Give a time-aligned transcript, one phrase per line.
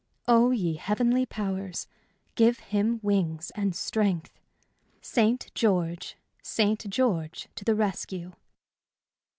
[0.27, 1.85] Oh, ye heavenly powers,
[2.33, 4.39] give him wings and strength!
[4.99, 5.51] "St.
[5.53, 6.89] George St.
[6.89, 8.33] George to the rescue!"